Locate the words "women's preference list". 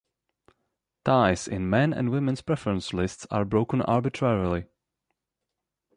2.09-3.27